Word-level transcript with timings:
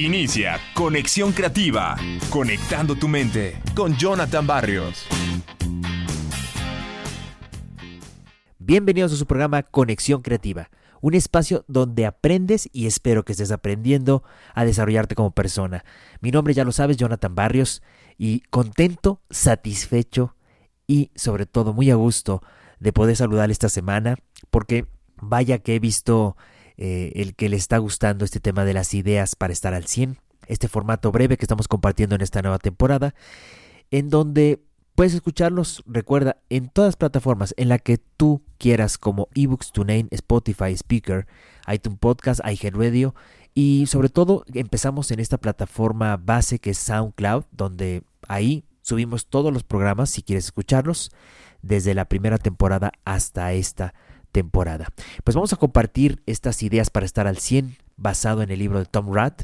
Inicia 0.00 0.58
Conexión 0.72 1.30
Creativa, 1.32 1.94
conectando 2.30 2.96
tu 2.96 3.06
mente 3.06 3.60
con 3.76 3.94
Jonathan 3.98 4.46
Barrios. 4.46 5.04
Bienvenidos 8.58 9.12
a 9.12 9.16
su 9.16 9.26
programa 9.26 9.62
Conexión 9.62 10.22
Creativa, 10.22 10.70
un 11.02 11.12
espacio 11.12 11.66
donde 11.68 12.06
aprendes 12.06 12.70
y 12.72 12.86
espero 12.86 13.26
que 13.26 13.32
estés 13.32 13.52
aprendiendo 13.52 14.22
a 14.54 14.64
desarrollarte 14.64 15.14
como 15.14 15.32
persona. 15.32 15.84
Mi 16.22 16.30
nombre 16.30 16.54
ya 16.54 16.64
lo 16.64 16.72
sabes, 16.72 16.96
Jonathan 16.96 17.34
Barrios, 17.34 17.82
y 18.16 18.40
contento, 18.48 19.20
satisfecho 19.28 20.34
y 20.86 21.10
sobre 21.14 21.44
todo 21.44 21.74
muy 21.74 21.90
a 21.90 21.96
gusto 21.96 22.42
de 22.78 22.94
poder 22.94 23.16
saludar 23.16 23.50
esta 23.50 23.68
semana, 23.68 24.16
porque 24.50 24.86
vaya 25.20 25.58
que 25.58 25.74
he 25.74 25.78
visto 25.78 26.38
eh, 26.82 27.12
el 27.14 27.34
que 27.34 27.50
le 27.50 27.56
está 27.56 27.76
gustando 27.76 28.24
este 28.24 28.40
tema 28.40 28.64
de 28.64 28.72
las 28.72 28.94
ideas 28.94 29.36
para 29.36 29.52
estar 29.52 29.74
al 29.74 29.86
100, 29.86 30.16
este 30.46 30.66
formato 30.66 31.12
breve 31.12 31.36
que 31.36 31.44
estamos 31.44 31.68
compartiendo 31.68 32.14
en 32.14 32.22
esta 32.22 32.40
nueva 32.40 32.58
temporada, 32.58 33.14
en 33.90 34.08
donde 34.08 34.62
puedes 34.94 35.12
escucharlos, 35.12 35.82
recuerda, 35.84 36.38
en 36.48 36.70
todas 36.70 36.88
las 36.88 36.96
plataformas 36.96 37.52
en 37.58 37.68
la 37.68 37.78
que 37.78 37.98
tú 38.16 38.42
quieras, 38.56 38.96
como 38.96 39.28
eBooks, 39.34 39.72
TuneIn, 39.72 40.08
Spotify, 40.10 40.72
Speaker, 40.72 41.26
iTunes 41.70 41.98
Podcast, 41.98 42.40
iHeartRadio, 42.50 43.14
y 43.52 43.84
sobre 43.86 44.08
todo 44.08 44.44
empezamos 44.54 45.10
en 45.10 45.20
esta 45.20 45.36
plataforma 45.36 46.16
base 46.16 46.60
que 46.60 46.70
es 46.70 46.78
SoundCloud, 46.78 47.44
donde 47.52 48.04
ahí 48.26 48.64
subimos 48.80 49.26
todos 49.26 49.52
los 49.52 49.64
programas 49.64 50.08
si 50.08 50.22
quieres 50.22 50.46
escucharlos, 50.46 51.12
desde 51.60 51.92
la 51.92 52.06
primera 52.06 52.38
temporada 52.38 52.90
hasta 53.04 53.52
esta 53.52 53.92
temporada. 54.30 54.88
Pues 55.24 55.34
vamos 55.34 55.52
a 55.52 55.56
compartir 55.56 56.22
estas 56.26 56.62
ideas 56.62 56.90
para 56.90 57.06
estar 57.06 57.26
al 57.26 57.38
100 57.38 57.76
basado 57.96 58.42
en 58.42 58.50
el 58.50 58.58
libro 58.58 58.78
de 58.78 58.86
Tom 58.86 59.12
Rath, 59.12 59.42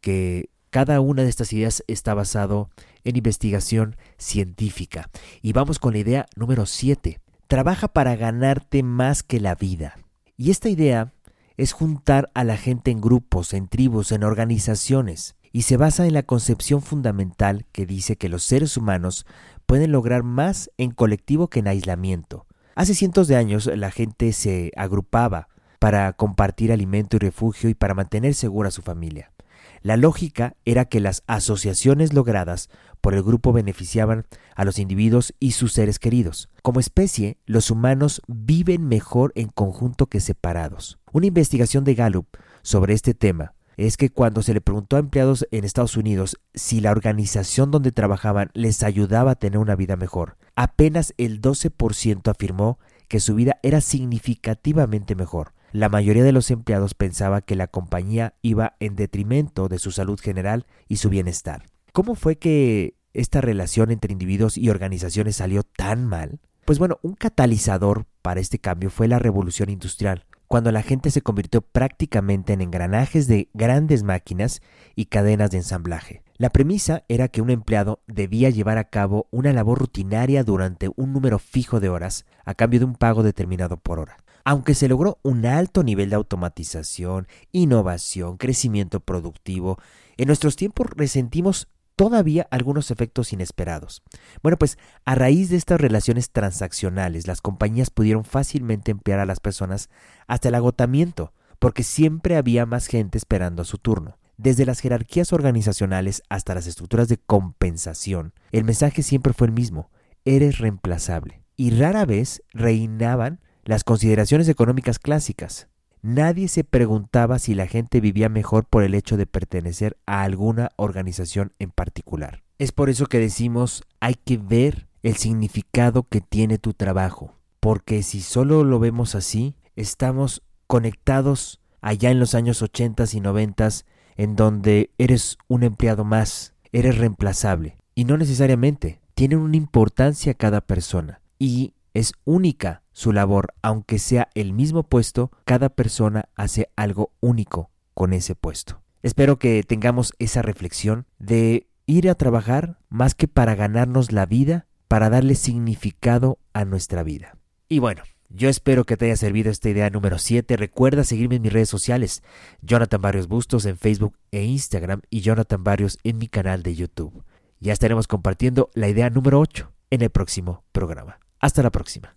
que 0.00 0.50
cada 0.70 1.00
una 1.00 1.22
de 1.22 1.28
estas 1.28 1.52
ideas 1.52 1.82
está 1.86 2.14
basado 2.14 2.70
en 3.04 3.16
investigación 3.16 3.96
científica. 4.18 5.10
Y 5.42 5.52
vamos 5.52 5.78
con 5.78 5.92
la 5.92 5.98
idea 5.98 6.26
número 6.36 6.66
7. 6.66 7.20
Trabaja 7.46 7.88
para 7.88 8.16
ganarte 8.16 8.82
más 8.82 9.22
que 9.22 9.40
la 9.40 9.54
vida. 9.54 9.96
Y 10.36 10.50
esta 10.50 10.68
idea 10.68 11.12
es 11.56 11.72
juntar 11.72 12.30
a 12.34 12.44
la 12.44 12.56
gente 12.56 12.90
en 12.90 13.00
grupos, 13.00 13.54
en 13.54 13.68
tribus, 13.68 14.12
en 14.12 14.24
organizaciones, 14.24 15.36
y 15.52 15.62
se 15.62 15.76
basa 15.76 16.06
en 16.06 16.12
la 16.12 16.24
concepción 16.24 16.82
fundamental 16.82 17.64
que 17.72 17.86
dice 17.86 18.16
que 18.16 18.28
los 18.28 18.42
seres 18.42 18.76
humanos 18.76 19.24
pueden 19.64 19.92
lograr 19.92 20.22
más 20.22 20.70
en 20.76 20.90
colectivo 20.90 21.48
que 21.48 21.60
en 21.60 21.68
aislamiento. 21.68 22.45
Hace 22.76 22.94
cientos 22.94 23.26
de 23.26 23.36
años 23.36 23.70
la 23.74 23.90
gente 23.90 24.34
se 24.34 24.70
agrupaba 24.76 25.48
para 25.78 26.12
compartir 26.12 26.70
alimento 26.70 27.16
y 27.16 27.20
refugio 27.20 27.70
y 27.70 27.74
para 27.74 27.94
mantener 27.94 28.34
segura 28.34 28.68
a 28.68 28.70
su 28.70 28.82
familia. 28.82 29.32
La 29.80 29.96
lógica 29.96 30.56
era 30.66 30.84
que 30.84 31.00
las 31.00 31.22
asociaciones 31.26 32.12
logradas 32.12 32.68
por 33.00 33.14
el 33.14 33.22
grupo 33.22 33.54
beneficiaban 33.54 34.26
a 34.54 34.66
los 34.66 34.78
individuos 34.78 35.32
y 35.40 35.52
sus 35.52 35.72
seres 35.72 35.98
queridos. 35.98 36.50
Como 36.60 36.78
especie, 36.78 37.38
los 37.46 37.70
humanos 37.70 38.20
viven 38.26 38.86
mejor 38.86 39.32
en 39.36 39.48
conjunto 39.48 40.08
que 40.08 40.20
separados. 40.20 40.98
Una 41.12 41.28
investigación 41.28 41.82
de 41.82 41.94
Gallup 41.94 42.26
sobre 42.60 42.92
este 42.92 43.14
tema 43.14 43.54
es 43.76 43.96
que 43.96 44.10
cuando 44.10 44.42
se 44.42 44.54
le 44.54 44.60
preguntó 44.60 44.96
a 44.96 45.00
empleados 45.00 45.46
en 45.50 45.64
Estados 45.64 45.96
Unidos 45.96 46.38
si 46.54 46.80
la 46.80 46.90
organización 46.90 47.70
donde 47.70 47.92
trabajaban 47.92 48.50
les 48.54 48.82
ayudaba 48.82 49.32
a 49.32 49.36
tener 49.36 49.58
una 49.58 49.76
vida 49.76 49.96
mejor, 49.96 50.36
apenas 50.54 51.14
el 51.18 51.40
12% 51.40 52.30
afirmó 52.30 52.78
que 53.08 53.20
su 53.20 53.34
vida 53.34 53.58
era 53.62 53.80
significativamente 53.80 55.14
mejor. 55.14 55.52
La 55.72 55.88
mayoría 55.88 56.24
de 56.24 56.32
los 56.32 56.50
empleados 56.50 56.94
pensaba 56.94 57.42
que 57.42 57.56
la 57.56 57.66
compañía 57.66 58.34
iba 58.40 58.76
en 58.80 58.96
detrimento 58.96 59.68
de 59.68 59.78
su 59.78 59.90
salud 59.90 60.18
general 60.18 60.66
y 60.88 60.96
su 60.96 61.10
bienestar. 61.10 61.66
¿Cómo 61.92 62.14
fue 62.14 62.38
que 62.38 62.96
esta 63.12 63.40
relación 63.40 63.90
entre 63.90 64.12
individuos 64.12 64.56
y 64.56 64.70
organizaciones 64.70 65.36
salió 65.36 65.62
tan 65.62 66.06
mal? 66.06 66.40
Pues 66.64 66.78
bueno, 66.78 66.98
un 67.02 67.14
catalizador 67.14 68.06
para 68.22 68.40
este 68.40 68.58
cambio 68.58 68.90
fue 68.90 69.06
la 69.06 69.18
revolución 69.18 69.70
industrial, 69.70 70.24
cuando 70.48 70.72
la 70.72 70.82
gente 70.82 71.10
se 71.10 71.22
convirtió 71.22 71.60
prácticamente 71.62 72.52
en 72.52 72.60
engranajes 72.60 73.26
de 73.26 73.48
grandes 73.54 74.02
máquinas 74.02 74.62
y 74.94 75.06
cadenas 75.06 75.50
de 75.50 75.58
ensamblaje. 75.58 76.22
La 76.38 76.50
premisa 76.50 77.04
era 77.08 77.28
que 77.28 77.40
un 77.40 77.50
empleado 77.50 78.00
debía 78.06 78.50
llevar 78.50 78.78
a 78.78 78.90
cabo 78.90 79.26
una 79.30 79.52
labor 79.52 79.78
rutinaria 79.78 80.44
durante 80.44 80.90
un 80.94 81.12
número 81.12 81.38
fijo 81.38 81.80
de 81.80 81.88
horas 81.88 82.26
a 82.44 82.54
cambio 82.54 82.80
de 82.80 82.86
un 82.86 82.94
pago 82.94 83.22
determinado 83.22 83.78
por 83.78 83.98
hora. 83.98 84.18
Aunque 84.44 84.74
se 84.74 84.86
logró 84.86 85.18
un 85.22 85.44
alto 85.46 85.82
nivel 85.82 86.10
de 86.10 86.16
automatización, 86.16 87.26
innovación, 87.52 88.36
crecimiento 88.36 89.00
productivo, 89.00 89.78
en 90.18 90.28
nuestros 90.28 90.56
tiempos 90.56 90.88
resentimos 90.94 91.68
todavía 91.96 92.46
algunos 92.50 92.90
efectos 92.90 93.32
inesperados. 93.32 94.02
Bueno, 94.42 94.58
pues 94.58 94.78
a 95.04 95.14
raíz 95.14 95.48
de 95.48 95.56
estas 95.56 95.80
relaciones 95.80 96.30
transaccionales, 96.30 97.26
las 97.26 97.40
compañías 97.40 97.90
pudieron 97.90 98.24
fácilmente 98.24 98.90
emplear 98.90 99.18
a 99.18 99.26
las 99.26 99.40
personas 99.40 99.88
hasta 100.26 100.48
el 100.48 100.54
agotamiento, 100.54 101.32
porque 101.58 101.82
siempre 101.82 102.36
había 102.36 102.66
más 102.66 102.86
gente 102.86 103.18
esperando 103.18 103.62
a 103.62 103.64
su 103.64 103.78
turno. 103.78 104.18
Desde 104.36 104.66
las 104.66 104.80
jerarquías 104.80 105.32
organizacionales 105.32 106.22
hasta 106.28 106.54
las 106.54 106.66
estructuras 106.66 107.08
de 107.08 107.16
compensación, 107.16 108.34
el 108.52 108.64
mensaje 108.64 109.02
siempre 109.02 109.32
fue 109.32 109.46
el 109.46 109.54
mismo, 109.54 109.90
eres 110.26 110.58
reemplazable. 110.58 111.42
Y 111.56 111.70
rara 111.70 112.04
vez 112.04 112.42
reinaban 112.52 113.40
las 113.64 113.82
consideraciones 113.82 114.48
económicas 114.50 114.98
clásicas. 114.98 115.68
Nadie 116.06 116.46
se 116.46 116.62
preguntaba 116.62 117.40
si 117.40 117.56
la 117.56 117.66
gente 117.66 118.00
vivía 118.00 118.28
mejor 118.28 118.64
por 118.64 118.84
el 118.84 118.94
hecho 118.94 119.16
de 119.16 119.26
pertenecer 119.26 119.96
a 120.06 120.22
alguna 120.22 120.70
organización 120.76 121.52
en 121.58 121.72
particular. 121.72 122.44
Es 122.60 122.70
por 122.70 122.90
eso 122.90 123.06
que 123.06 123.18
decimos 123.18 123.82
hay 123.98 124.14
que 124.14 124.36
ver 124.36 124.86
el 125.02 125.16
significado 125.16 126.04
que 126.04 126.20
tiene 126.20 126.58
tu 126.58 126.74
trabajo, 126.74 127.34
porque 127.58 128.04
si 128.04 128.20
solo 128.20 128.62
lo 128.62 128.78
vemos 128.78 129.16
así, 129.16 129.56
estamos 129.74 130.44
conectados 130.68 131.58
allá 131.80 132.12
en 132.12 132.20
los 132.20 132.36
años 132.36 132.62
80 132.62 133.02
y 133.12 133.18
90 133.18 133.68
en 134.16 134.36
donde 134.36 134.90
eres 134.98 135.38
un 135.48 135.64
empleado 135.64 136.04
más, 136.04 136.54
eres 136.70 136.98
reemplazable. 136.98 137.78
Y 137.96 138.04
no 138.04 138.16
necesariamente, 138.16 139.00
tiene 139.16 139.34
una 139.34 139.56
importancia 139.56 140.34
cada 140.34 140.60
persona. 140.60 141.20
Y 141.40 141.74
es 141.94 142.12
única 142.24 142.84
su 142.96 143.12
labor, 143.12 143.52
aunque 143.60 143.98
sea 143.98 144.30
el 144.34 144.54
mismo 144.54 144.82
puesto, 144.82 145.30
cada 145.44 145.68
persona 145.68 146.30
hace 146.34 146.70
algo 146.76 147.12
único 147.20 147.70
con 147.92 148.14
ese 148.14 148.34
puesto. 148.34 148.80
Espero 149.02 149.38
que 149.38 149.62
tengamos 149.64 150.14
esa 150.18 150.40
reflexión 150.40 151.04
de 151.18 151.66
ir 151.84 152.08
a 152.08 152.14
trabajar 152.14 152.78
más 152.88 153.14
que 153.14 153.28
para 153.28 153.54
ganarnos 153.54 154.12
la 154.12 154.24
vida, 154.24 154.66
para 154.88 155.10
darle 155.10 155.34
significado 155.34 156.38
a 156.54 156.64
nuestra 156.64 157.02
vida. 157.02 157.36
Y 157.68 157.80
bueno, 157.80 158.02
yo 158.30 158.48
espero 158.48 158.84
que 158.84 158.96
te 158.96 159.04
haya 159.04 159.16
servido 159.16 159.50
esta 159.50 159.68
idea 159.68 159.90
número 159.90 160.16
7. 160.16 160.56
Recuerda 160.56 161.04
seguirme 161.04 161.36
en 161.36 161.42
mis 161.42 161.52
redes 161.52 161.68
sociales, 161.68 162.22
Jonathan 162.62 163.02
Barrios 163.02 163.28
Bustos 163.28 163.66
en 163.66 163.76
Facebook 163.76 164.16
e 164.30 164.44
Instagram 164.44 165.02
y 165.10 165.20
Jonathan 165.20 165.62
Barrios 165.62 165.98
en 166.02 166.16
mi 166.16 166.28
canal 166.28 166.62
de 166.62 166.74
YouTube. 166.74 167.24
Ya 167.60 167.74
estaremos 167.74 168.08
compartiendo 168.08 168.70
la 168.72 168.88
idea 168.88 169.10
número 169.10 169.38
8 169.38 169.70
en 169.90 170.00
el 170.00 170.08
próximo 170.08 170.64
programa. 170.72 171.18
Hasta 171.40 171.62
la 171.62 171.70
próxima. 171.70 172.16